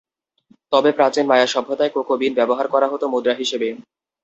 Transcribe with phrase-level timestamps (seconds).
[0.71, 3.67] তবে প্রাচীন মায়া সভ্যতায় কোকো বিন ব্যবহার করা হতো মুদ্রা হিসেবে।